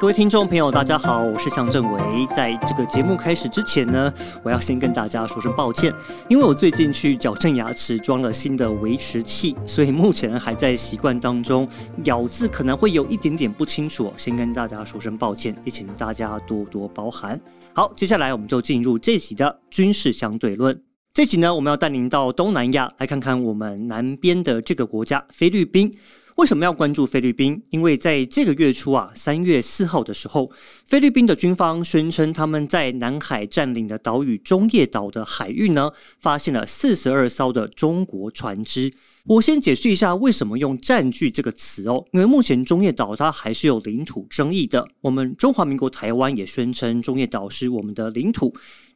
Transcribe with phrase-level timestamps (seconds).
[0.00, 2.26] 各位听众朋友，大家好，我是向正伟。
[2.34, 4.10] 在这个节目开始之前呢，
[4.42, 5.92] 我要先跟大家说声抱歉，
[6.26, 11.68] 因为我最近去矫正牙齿，装了新的维持器，所以目前还在习惯当中，
[12.04, 17.38] 咬字可能会有一点点不清楚，先跟大家说声抱歉，也请大家多多包涵。
[17.74, 20.82] 好，接下来我们就进入这集的军事相对论。
[21.12, 25.94] 这集呢，我们要带您到东南亚来看看我们南边的这个国家——菲律宾。
[26.40, 27.62] 为什么要关注菲律宾？
[27.68, 30.50] 因为在这个月初啊，三月四号的时候，
[30.86, 38.94] 菲律宾的军方宣称他们在南海占领的岛屿中业岛的海域呢，发现了四十二艘的中国船只。
[39.30, 44.88] 我先解释一下为什么用“占据”这个词哦，因为目前中业岛它还是有领土争议的。
[45.02, 48.52] 我们中华民国台湾也宣称中业岛是我们的领土。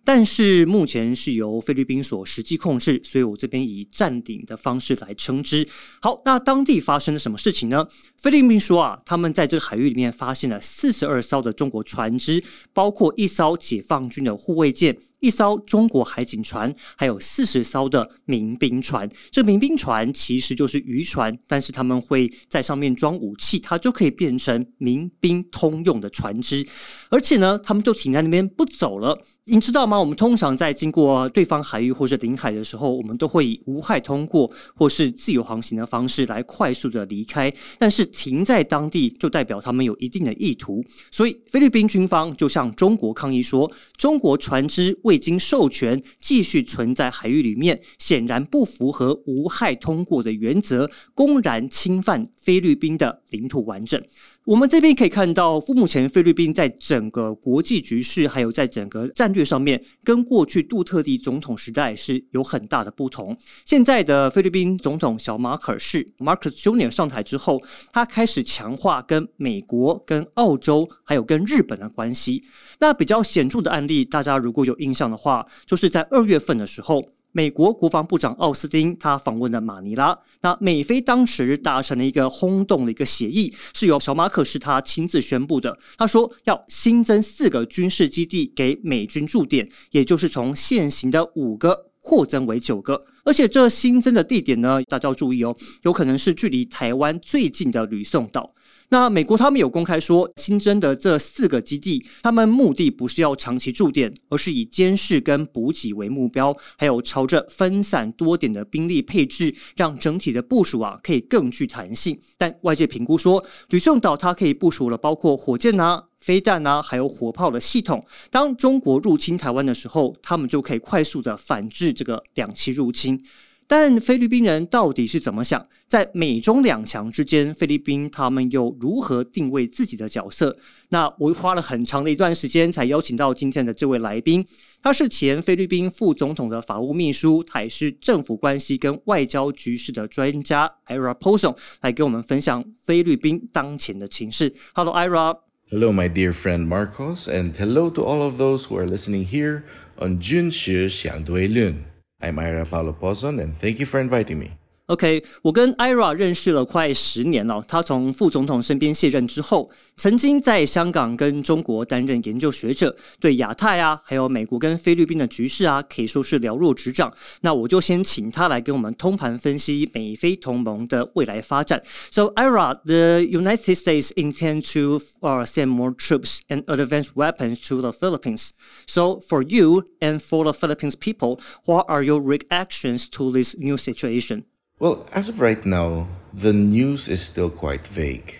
[0.07, 5.67] 但是目前是由菲律宾所实际控制，所以我这边以占领的方式来称之。
[6.03, 7.87] 好，那当地发生了什么事情呢？
[8.19, 12.43] 菲律宾说啊，他们在这个海域里面发现了四十二艘的中国船只，
[12.75, 14.99] 包括一艘解放军的护卫舰。
[15.25, 19.09] 一艘中国海警船，还有四十艘的民兵船。
[19.31, 26.67] 这民兵船其实就是渔船，但是他们会在上面装武器，它就可以变成民兵通用的船只。
[27.09, 29.19] 而且呢，他们就停在那边不走了。
[29.47, 30.01] 您知道吗？
[30.01, 37.53] 我们通常在经过对方海域或者领海的时候，我们都会以无害通过或是自由航行的方式来快速的离开。
[37.79, 40.83] 但是停在当地，就代表他们有一定的意图。
[41.11, 54.03] 所以菲律宾军方就向中国抗议说，中国船只未经授权继续存在海域里面，显然不符合无害通过的原则，公然侵犯菲律宾的领土完整。
[54.45, 63.35] 我们这边可以看到，目前菲律宾在整个国际局势，还有在整个战略上面，跟过去杜特地总统时代是有很大的不同。
[63.65, 72.45] 现在的菲律宾总统小马可士 （Marcos Junior） 上台之后，他开始强化跟美国、跟澳洲还有跟日本的关系。
[72.81, 77.03] 那比较显著的案例，大家如果有印象的话，就是在二月份的时候。
[77.37, 85.77] 美国国防部长奥斯汀他访问了马尼拉，那美菲当时达成了一个轰动的一个协议，是由小马可是他亲自宣布的。
[85.99, 93.05] 他说要新增四个军事基地给美军驻点，也就是从现行的五个扩增为九个。
[93.25, 98.55] 而且这新增的地点呢，大家要注意哦，有可能是距离台湾最近的吕宋岛。
[98.91, 112.19] 那美国他们有公开说，新增的这四个基地，他们目的不是要长期驻点，而是以监视跟补给为目标，还有朝着分散多点的兵力配置，让整体的部署啊可以更具弹性。
[112.37, 118.05] 但外界评估说，吕宋岛它可以部署了包括火箭啊、飞弹啊，还有火炮的系统。
[118.31, 123.21] 当中国入侵台湾的时候，他们就可以快速的反制这个两栖入侵。
[123.67, 125.67] 但菲律宾人到底是怎么想？
[125.89, 130.57] 在美中两强之间，菲律宾他们又如何定位自己的角色？
[130.91, 134.45] 那我花了很长的一段时间才邀请到今天的这位来宾，
[134.83, 144.53] 他是前菲律宾副总统的法务秘书，他也是政府关系跟外交局势的专家，Ira Poson，来跟我们分享菲律宾当前的情势。
[144.75, 145.39] Hello，Ira。
[145.71, 149.63] Hello, my dear friend Marcos, and hello to all of those who are listening here
[149.97, 151.94] on June 学相对论。
[152.21, 154.53] I'm Ira Paulo Pozon, and thank you for inviting me.
[154.90, 157.64] OK，我跟 Ira 认识了快十年了。
[157.68, 167.14] 他从副总统身边卸任之后，曾经在香港跟中国担任研究学者，对亚太啊，还有美国跟菲律宾的局势啊，可以说是了若指掌。
[167.42, 171.84] 那我就先请他来跟我们通盘分析美菲同盟的未来发展。
[172.10, 177.92] So Ira, the United States intend to uh, send more troops and advanced weapons to the
[177.92, 178.54] Philippines.
[178.88, 183.78] So for you and for the Philippines people, what are your reactions to this new
[183.78, 184.46] situation?
[184.85, 188.37] Well, as of right now, the news is still quite vague.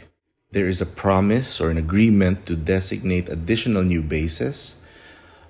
[0.51, 4.77] There is a promise or an agreement to designate additional new bases,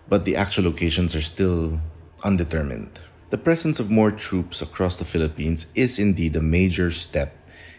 [0.09, 1.81] but the actual locations are still
[2.23, 3.01] undetermined.
[3.31, 7.35] The presence of more troops across the Philippines is indeed a major step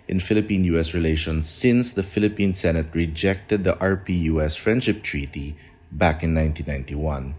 [0.09, 5.55] in Philippine US relations since the Philippine Senate rejected the RP US Friendship Treaty
[5.89, 7.35] back in 1991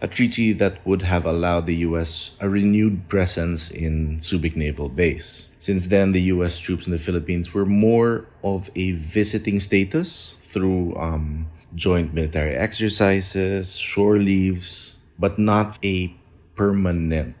[0.00, 5.50] a treaty that would have allowed the US a renewed presence in Subic Naval Base.
[5.58, 10.94] Since then, the US troops in the Philippines were more of a visiting status through
[10.96, 16.14] um, joint military exercises, shore leaves, but not a
[16.54, 17.36] permanent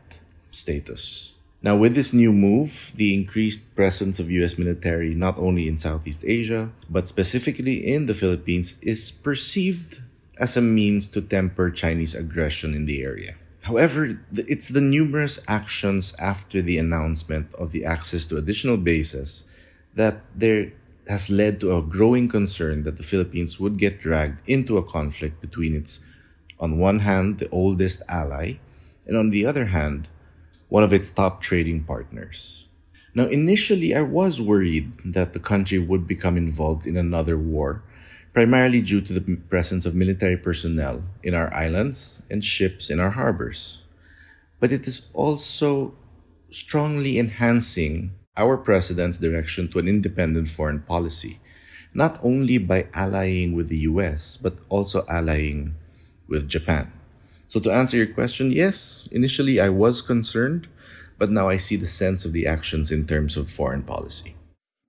[0.50, 1.34] status.
[1.60, 6.24] Now, with this new move, the increased presence of US military not only in Southeast
[6.26, 10.02] Asia, but specifically in the Philippines is perceived
[10.38, 13.34] as a means to temper Chinese aggression in the area.
[13.64, 19.50] However, it's the numerous actions after the announcement of the access to additional bases
[19.94, 20.72] that there
[21.08, 25.40] has led to a growing concern that the Philippines would get dragged into a conflict
[25.40, 26.04] between its,
[26.60, 28.54] on one hand, the oldest ally,
[29.06, 30.08] and on the other hand,
[30.68, 32.66] one of its top trading partners.
[33.14, 37.82] Now, initially, I was worried that the country would become involved in another war,
[38.38, 43.10] primarily due to the presence of military personnel in our islands and ships in our
[43.10, 43.82] harbors.
[44.60, 45.96] But it is also
[46.48, 51.40] strongly enhancing our president's direction to an independent foreign policy,
[51.92, 55.74] not only by allying with the US, but also allying
[56.28, 56.92] with Japan.
[57.48, 60.68] So, to answer your question, yes, initially I was concerned,
[61.18, 64.37] but now I see the sense of the actions in terms of foreign policy.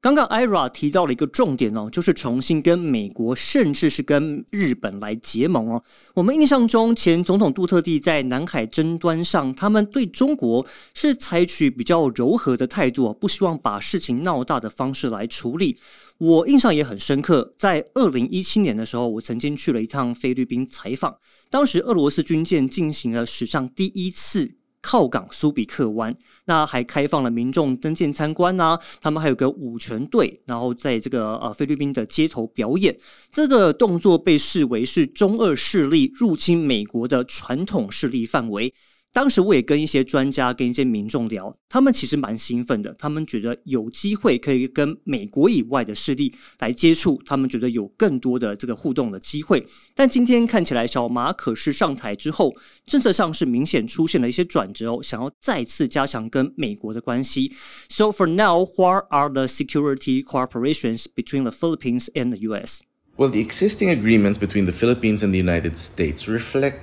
[0.02, 5.84] 刚刚 Ira 提到了一个重点哦，就是重新跟美国，甚至是跟日本来结盟哦。
[6.14, 15.78] 我们印象中，前总统杜特地在南海争端上，他们对中国是采取比较柔和的态度，不希望把事情闹大的方式来处理。
[16.18, 21.18] 我印象也很深刻，在二零一七年的时候，我曾经去了一趟菲律宾采访，
[21.50, 24.59] 当时俄罗斯军舰进行了史上第一次。
[24.82, 26.16] 靠港苏比克湾，
[26.46, 28.80] 那还开放了民众登舰参观呐。
[29.02, 32.98] 他们还有个舞拳队，然后在这个呃菲律宾的街头表演。
[33.32, 38.74] 这个动作被视为是中二势力入侵美国的传统势力范围。
[39.12, 42.94] 当时我也跟一些专家、跟一些民众聊，他们其实蛮兴奋的。
[42.94, 49.66] 他们觉得有机会可以跟美国以外的势力来接触，他们觉得有更多的这个互动的机会。
[49.96, 57.52] 但今天看起来，小马可是上台之后，政策上是明显出现了一些转折哦，想要再次加强跟美国的关系。
[57.90, 62.82] So for now, what are the security cooperations between the Philippines and the U.S.?
[63.18, 66.76] Well, the existing agreements between the Philippines and the United States reflect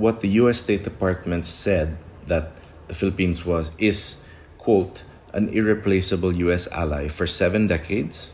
[0.00, 0.60] what the U.S.
[0.60, 2.52] State Department said that
[2.88, 4.26] the Philippines was is
[4.56, 5.04] quote
[5.34, 6.66] an irreplaceable U.S.
[6.72, 8.32] ally for seven decades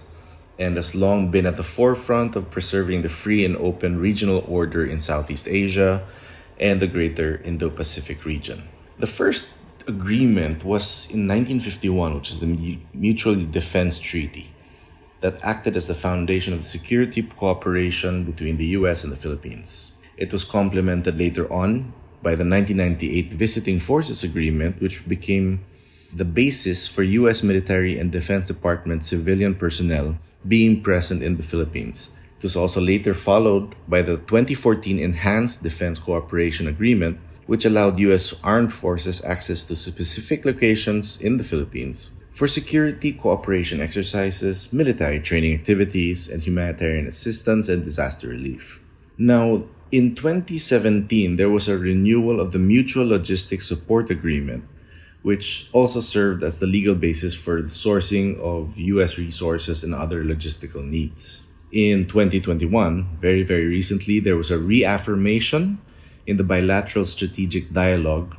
[0.59, 4.87] and has long been at the forefront of preserving the free and open regional order
[4.87, 6.07] in Southeast Asia
[6.59, 8.63] and the greater Indo Pacific region.
[8.99, 9.51] The first
[9.87, 14.55] agreement was in 1951, which is the Mutual Defense Treaty,
[15.21, 19.93] that acted as the foundation of the security cooperation between the US and the Philippines.
[20.17, 21.93] It was complemented later on
[22.23, 25.65] by the 1998 Visiting Forces Agreement, which became
[26.13, 27.43] the basis for U.S.
[27.43, 30.17] military and Defense Department civilian personnel
[30.47, 32.13] being present in the Philippines.
[32.39, 38.35] It was also later followed by the 2014 Enhanced Defense Cooperation Agreement, which allowed U.S.
[38.43, 45.55] armed forces access to specific locations in the Philippines for security cooperation exercises, military training
[45.55, 48.83] activities, and humanitarian assistance and disaster relief.
[49.17, 54.65] Now, in 2017, there was a renewal of the Mutual Logistics Support Agreement,
[55.23, 60.25] which also served as the legal basis for the sourcing of US resources and other
[60.25, 61.47] logistical needs.
[61.71, 65.79] In 2021, very, very recently, there was a reaffirmation
[66.27, 68.37] in the bilateral strategic dialogue,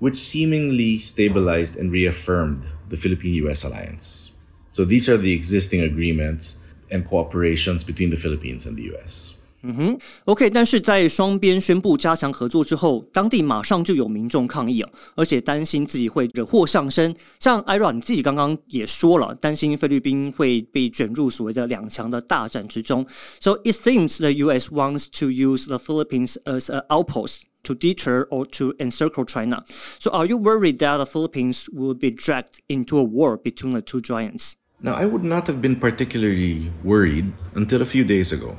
[0.00, 4.32] which seemingly stabilized and reaffirmed the Philippine US alliance.
[4.70, 9.39] So these are the existing agreements and cooperations between the Philippines and the US.
[9.62, 17.14] 嗯哼，OK，但是在双边宣布加强合作之后，当地马上就有民众抗议啊，而且担心自己会惹祸上身。
[17.38, 23.06] 像 Ira 你自己刚刚也说了，担心菲律宾会被卷入所谓的两强的大战之中。
[23.38, 24.70] So it seems the U.S.
[24.70, 27.42] wants to use the Philippines as an outpost.
[27.62, 29.62] to deter or to encircle China.
[29.98, 33.82] So, are you worried that the Philippines will be dragged into a war between the
[33.82, 34.56] two giants?
[34.80, 38.56] Now, I would not have been particularly worried until a few days ago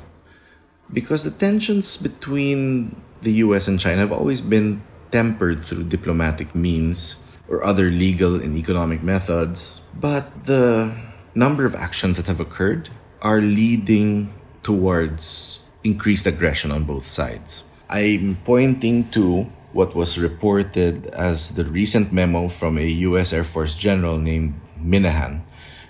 [0.93, 4.81] because the tensions between the US and China have always been
[5.11, 9.81] tempered through diplomatic means or other legal and economic methods.
[9.93, 10.95] But the
[11.35, 12.89] number of actions that have occurred
[13.21, 14.33] are leading
[14.63, 17.63] towards increased aggression on both sides.
[17.89, 23.75] I'm pointing to what was reported as the recent memo from a US Air Force
[23.75, 25.41] general named Minihan,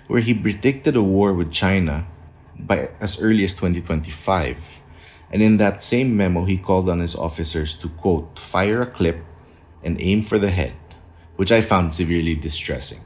[0.06, 2.06] where he predicted a war with China
[2.58, 4.81] by as early as 2025
[5.32, 9.24] and in that same memo, he called on his officers to, quote, fire a clip
[9.82, 10.74] and aim for the head,
[11.36, 13.00] which I found severely distressing.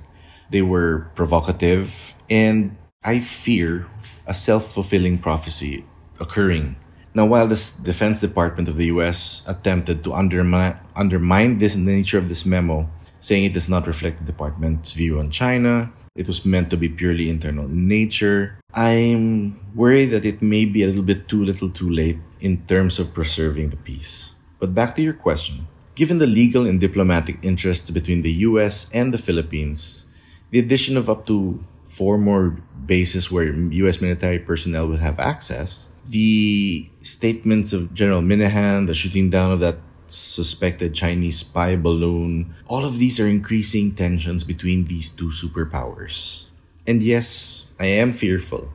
[0.51, 3.87] They were provocative, and I fear
[4.27, 5.85] a self fulfilling prophecy
[6.19, 6.77] occurring.
[7.15, 12.29] Now, while the Defense Department of the US attempted to undermine, undermine this nature of
[12.29, 12.91] this memo,
[13.27, 16.89] saying it does not reflect the department's view on China, it was meant to be
[16.89, 21.71] purely internal in nature, I'm worried that it may be a little bit too little
[21.71, 24.37] too late in terms of preserving the peace.
[24.61, 25.67] But back to your question.
[25.97, 30.07] Given the legal and diplomatic interests between the US and the Philippines,
[30.53, 34.01] the addition of up to four more bases where U.S.
[34.01, 35.91] military personnel will have access.
[36.07, 39.79] The statements of General Minihan, the shooting down of that
[40.13, 46.47] suspected Chinese spy balloon, all of these are increasing tensions between these two superpowers.
[46.87, 48.73] And yes, I am fearful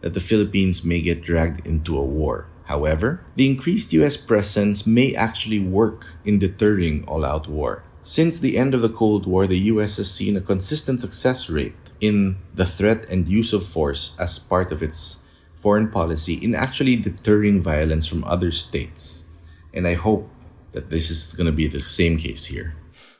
[0.00, 2.46] that the Philippines may get dragged into a war.
[2.64, 7.82] However, the increased US presence may actually work in deterring all out war.
[8.02, 11.74] Since the end of the Cold War, the US has seen a consistent success rate
[12.00, 15.22] in the threat and use of force as part of its
[15.56, 19.24] foreign policy in actually deterring violence from other states.
[19.74, 20.30] And I hope
[20.88, 22.72] This is going to be the same case here.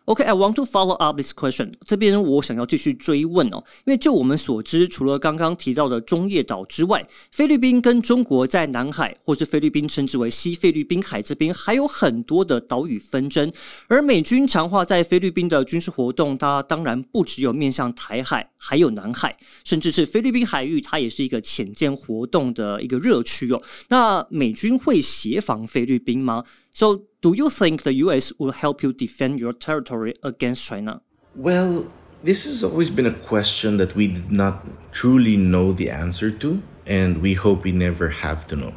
[0.06, 1.74] OK，I、okay, want to follow up this question。
[1.86, 13.52] 这边我想要继续追问哦，因为就我们所知，除了刚刚提到的中业岛之外，菲律宾跟中国在南海，或是菲律宾称之为西菲律宾海这边，还有很多的岛屿纷争。
[13.86, 23.62] 而美军强化在菲律宾的军事活动，它当然不只有面向台海，还有南海，甚至是菲律宾海域，它也是一个潜舰活动的一个热区哦。
[23.90, 26.44] 那美军会协防菲律宾吗
[26.78, 26.86] ？So
[27.22, 28.32] do you think the U.S.
[28.38, 31.02] will help you defend your territory against China?
[31.34, 31.90] Well,
[32.22, 34.54] this has always been a question that we did not
[34.92, 38.74] truly know the answer to, and we hope we never have to know.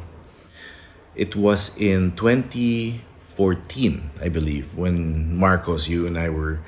[1.14, 6.58] It was in 2014, I believe, when Marcos, you and I were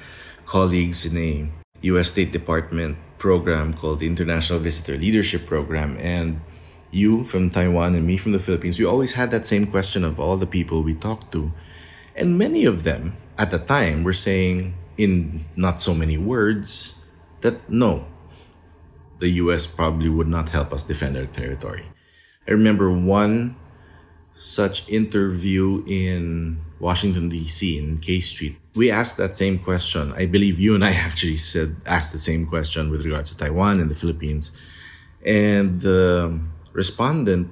[0.46, 1.50] colleagues in a
[1.82, 2.10] U.S.
[2.14, 6.42] State Department program called the International Visitor Leadership Program, and
[6.94, 10.20] you from Taiwan and me from the Philippines, we always had that same question of
[10.20, 11.52] all the people we talked to.
[12.14, 16.94] And many of them at the time were saying, in not so many words,
[17.40, 18.06] that no,
[19.18, 21.84] the US probably would not help us defend our territory.
[22.46, 23.56] I remember one
[24.34, 28.58] such interview in Washington, D.C., in K Street.
[28.74, 30.12] We asked that same question.
[30.12, 33.80] I believe you and I actually said, asked the same question with regards to Taiwan
[33.80, 34.50] and the Philippines.
[35.24, 36.40] And the
[36.74, 37.48] respondent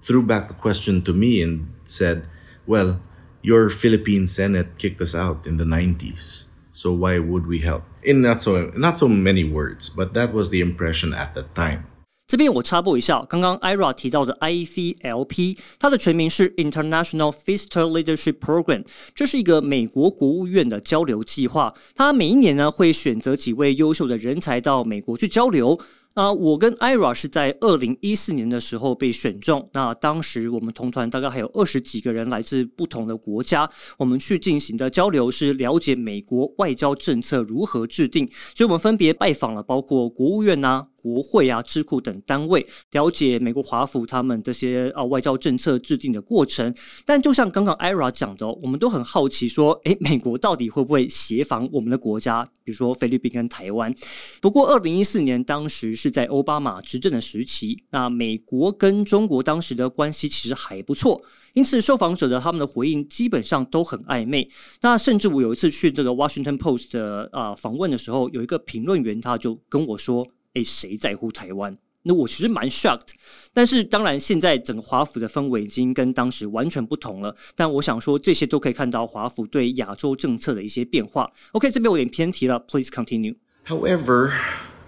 [0.00, 2.24] threw back the question to me and said,
[2.66, 3.00] Well,
[3.42, 7.82] your Philippine Senate kicked us out in the 90s, so why would we help?
[8.04, 11.84] In not so, not so many words, but that was the impression at the time.
[12.28, 21.74] 这边我插播一下，刚刚 IRA 提到的 IVLP，它的全名是 International Visitor Leadership Program，这是一个美国国务院的交流计划。
[21.94, 25.78] 它每一年呢会选择几位优秀的人才到美国去交流。
[26.14, 29.70] 那，我跟 Ira 是在二零一四年的时候被选中。
[29.72, 38.28] 那当时我们同团大概还有二十几个人来自不同的国家，我们去进行的交流是了解美国外交政策如何制定。
[38.54, 40.88] 所以我们分别拜访了包括国务院呐。
[41.02, 46.72] 国会啊、智库等单位了解美国华府他们这些啊外交政策制定的过程，
[47.04, 53.92] 但就像刚刚 Ira 讲的，我们都很好奇说，诶，美国到底会不会协防我们的国家，比如说菲律宾跟台湾？
[54.40, 61.20] 不过，二零一四年当时是在奥巴马执政的时期，那美国跟中国当时的关系其实还不错，
[61.54, 64.48] 因此受访者的他们的回应基本上都很暧昧。
[64.82, 70.28] 那甚至我有一次去这个 Washington Post 的啊访问的时候，有一个评论员他就跟我说。
[70.53, 71.77] 哎，谁在乎台湾？
[72.03, 73.09] 那我其实蛮 shocked。
[73.51, 77.35] 但是当然，现在整个华府的氛围已经跟当时完全不同了。
[77.53, 81.29] 但我想说，这些都可以看到华府对亚洲政策的一些变化。
[81.51, 83.35] OK，这边我有点偏题了，Please continue.
[83.65, 84.31] However,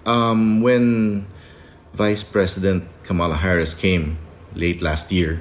[0.05, 1.25] um, when
[1.93, 4.15] Vice President Kamala Harris came
[4.55, 5.39] late last year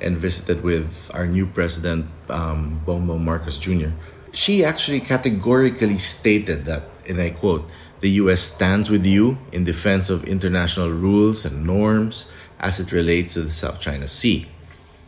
[0.00, 3.90] and visited with our new president, um, Bongbong Marcos Jr.,
[4.32, 7.68] she actually categorically stated that, and I quote,
[8.01, 12.27] the US stands with you in defense of international rules and norms
[12.59, 14.47] as it relates to the South China Sea.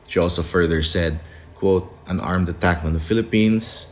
[0.08, 1.20] She also further said,
[1.56, 3.88] quote, an armed attack on the Philippines,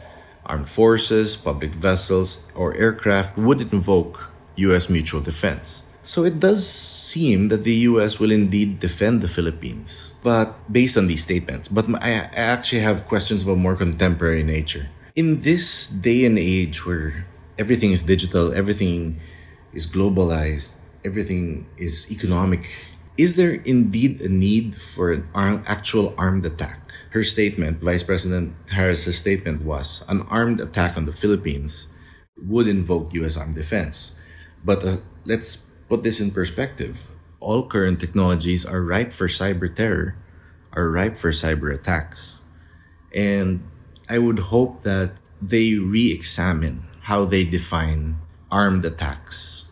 [0.46, 5.84] armed forces, public vessels, or aircraft would invoke US mutual defense.
[6.04, 11.06] So it does seem that the US will indeed defend the Philippines, but based on
[11.08, 11.68] these statements.
[11.68, 14.90] But I actually have questions of a more contemporary nature.
[15.16, 17.26] In this day and age where
[17.62, 19.22] everything is digital, everything
[19.72, 20.74] is globalized,
[21.06, 22.66] everything is economic.
[23.22, 26.90] Is there indeed a need for an arm, actual armed attack?
[27.14, 31.94] Her statement, Vice President Harris's statement was an armed attack on the Philippines
[32.42, 34.18] would invoke US armed defense.
[34.66, 37.06] But uh, let's put this in perspective.
[37.40, 40.18] All current technologies are ripe for cyber terror,
[40.74, 42.42] are ripe for cyber attacks.
[43.14, 43.62] And
[44.10, 48.18] I would hope that they re examine how they define
[48.52, 49.72] armed attacks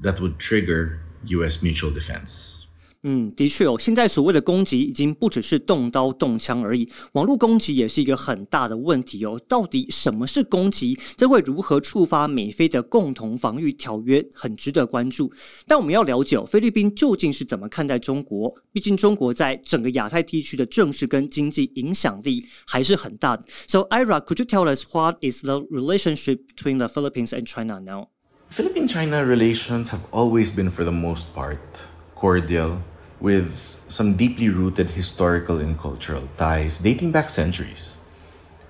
[0.00, 2.63] that would trigger US mutual defense.
[3.03, 9.39] 嗯，的确哦，现在所谓的攻击已经不只是动刀动枪而已，网络攻击也是一个很大的问题哦。
[9.47, 10.99] 到底什么是攻击？
[11.15, 14.25] 这会如何触发美菲的共同防御条约？
[14.33, 15.31] 很值得关注。
[15.65, 18.53] 但我们要了解菲律宾究竟是怎么看待中国？
[18.73, 23.45] 毕竟中国在整个亚太地区的政治跟经济影响力还是很大的。
[23.67, 28.09] So Ira, could you tell us what is the relationship between the Philippines and China now?
[28.51, 31.59] Philippine-China relations have always been, for the most part,
[32.15, 32.81] cordial
[33.24, 37.96] with some deeply rooted historical and cultural ties dating back centuries.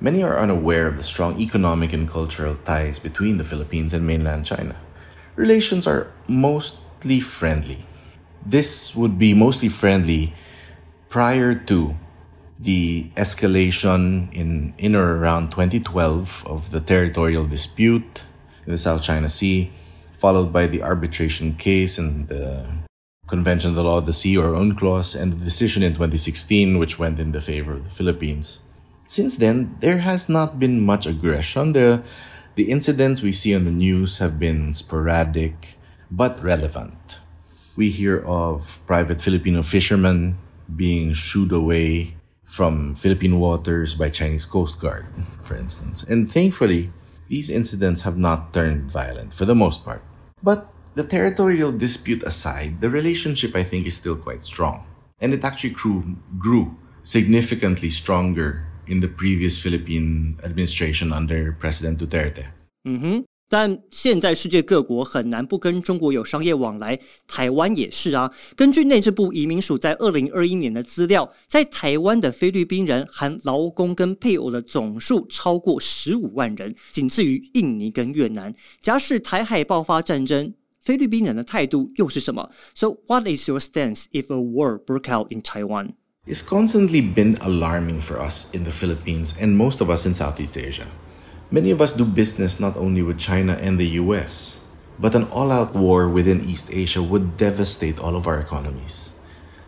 [0.00, 4.46] Many are unaware of the strong economic and cultural ties between the Philippines and mainland
[4.46, 4.76] China.
[5.34, 7.84] Relations are mostly friendly.
[8.46, 10.34] This would be mostly friendly
[11.08, 11.96] prior to
[12.60, 18.22] the escalation in, in or around 2012 of the territorial dispute
[18.64, 19.72] in the South China Sea,
[20.12, 22.83] followed by the arbitration case and the
[23.26, 26.98] Convention of the Law of the Sea or UNCLOS, and the decision in 2016, which
[26.98, 28.60] went in the favor of the Philippines.
[29.06, 31.72] Since then, there has not been much aggression.
[31.72, 32.02] The,
[32.54, 35.76] the incidents we see on the news have been sporadic
[36.10, 37.20] but relevant.
[37.76, 40.36] We hear of private Filipino fishermen
[40.74, 45.06] being shooed away from Philippine waters by Chinese Coast Guard,
[45.42, 46.02] for instance.
[46.02, 46.92] And thankfully,
[47.28, 50.02] these incidents have not turned violent for the most part.
[50.42, 54.81] But the territorial dispute aside, the relationship I think is still quite strong.
[55.21, 56.03] And it actually grew,
[56.37, 62.45] grew significantly stronger in the previous Philippine administration under President Duterte.
[62.87, 63.23] Mm-hmm.
[63.51, 68.31] 但现在世界各国很难不跟中国有商业往来，台湾也是啊。
[68.55, 78.53] 根据内政部移民署在二零二一年的资料，在台湾的菲律宾人含劳工跟配偶的总数超过十五万人，仅次于印尼跟越南。
[78.79, 80.53] 假使台海爆发战争，
[80.83, 82.49] 菲律宾人的态度又是什么？
[82.73, 85.93] So what is your stance if a war broke out in Taiwan?
[86.25, 90.57] It's constantly been alarming for us in the Philippines and most of us in Southeast
[90.57, 90.87] Asia.
[91.51, 94.61] Many of us do business not only with China and the US,
[94.99, 99.13] but an all out war within East Asia would devastate all of our economies.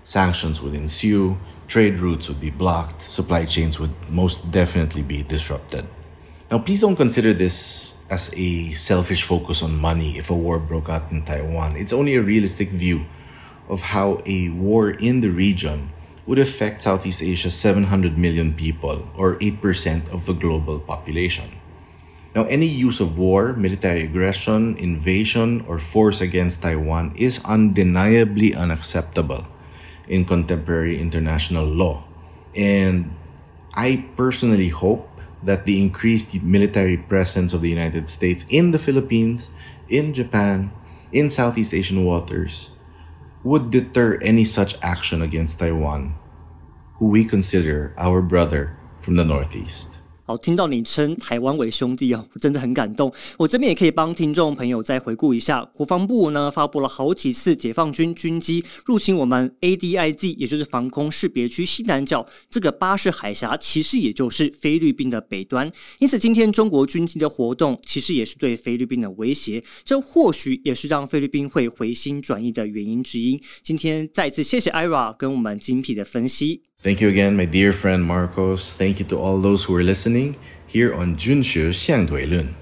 [0.04, 5.86] Sanctions would ensue, trade routes would be blocked, supply chains would most definitely be disrupted.
[6.52, 10.89] Now, please don't consider this as a selfish focus on money if a war broke
[10.89, 11.77] out in Taiwan.
[11.77, 13.07] It's only a realistic view
[13.69, 15.91] of how a war in the region
[16.27, 21.51] would affect Southeast Asia's 700 million people, or 8% of the global population.
[22.35, 29.47] Now, any use of war, military aggression, invasion, or force against Taiwan is undeniably unacceptable
[30.07, 32.05] in contemporary international law.
[32.55, 33.15] And
[33.75, 35.09] I personally hope
[35.47, 39.51] that the increased military presence of the United States in the Philippines,
[39.89, 40.73] in Japan,
[41.13, 42.71] in Southeast Asian waters
[43.45, 46.19] would deter any such action against Taiwan,
[46.99, 49.96] who we consider our brother from the Northeast.
[50.29, 53.13] 好，听到你称台湾为兄弟哦，我真的很感动。
[53.39, 65.71] 我这边也可以帮听众朋友再回顾一下，国防部呢发布了好几次解放军军机入侵我们 ADIZ，也就是防空识别区西南角这个巴士海峡，其实也就是菲律宾的北端。
[66.01, 73.41] 因此，今天中国军机的活动其实也是对菲律宾的威胁，这或许也是让菲律宾会回心转意的原因之一。
[73.63, 76.63] 今天再次谢谢 Ira 跟我们精辟的分析。
[76.81, 78.75] Thank you again, my dear friend Marcos.
[78.75, 80.37] Thank you to all those who are listening
[80.67, 82.53] here on Junshi Xiangdui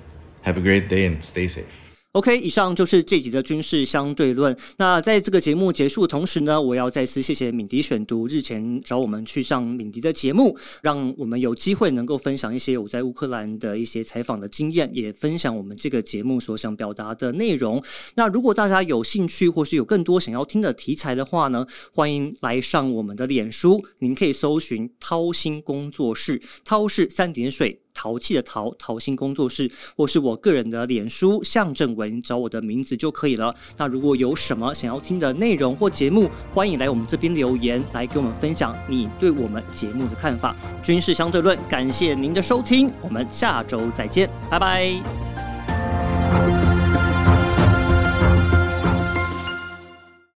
[0.43, 1.84] Have a great day and stay safe.
[2.15, 4.57] OK，以上就是这集的军事相对论。
[4.77, 17.83] 那在这个节目结束的同时呢，我要再次谢谢敏迪选读日前找我们去上敏迪的节目，让我们有机会能够分享一些我在乌克兰的一些采访的经验，也分享我们这个节目所想表达的内容。
[18.15, 27.84] 那如果大家有兴趣或是有更多想要听的题材的话呢，欢迎来上我们的脸书，您可以搜寻掏心工作室，掏是三点水。
[27.95, 33.55] 淘气的淘淘心工作室，或是我个人的脸书向正文，找我的名字就可以了。
[33.77, 40.55] 那如果有什么想要听的内容或节目，欢迎来我们这边留言，来给我们分享你对我们节目的看法。
[40.83, 45.34] 军事相对论，感谢您的收听，我们下周再见，拜拜。